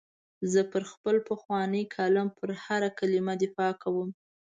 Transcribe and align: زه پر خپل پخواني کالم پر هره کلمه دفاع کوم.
زه 0.51 0.61
پر 0.71 0.83
خپل 0.91 1.15
پخواني 1.27 1.83
کالم 1.95 2.27
پر 2.37 2.49
هره 2.63 2.89
کلمه 2.99 3.33
دفاع 3.43 3.73
کوم. 3.83 4.09